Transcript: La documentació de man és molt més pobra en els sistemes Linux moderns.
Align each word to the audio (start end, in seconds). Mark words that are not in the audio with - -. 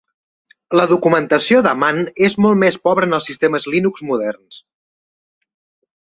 La 0.79 0.85
documentació 0.91 1.59
de 1.67 1.73
man 1.83 1.99
és 2.27 2.37
molt 2.45 2.59
més 2.63 2.77
pobra 2.89 3.07
en 3.09 3.13
els 3.17 3.27
sistemes 3.31 3.67
Linux 3.75 4.05
moderns. 4.13 4.57